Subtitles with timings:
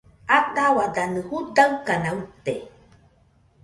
[0.35, 2.53] Ataua danɨ judaɨkana uite